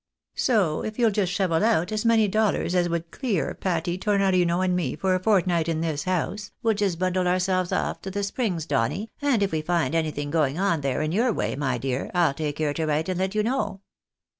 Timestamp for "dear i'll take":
11.77-12.55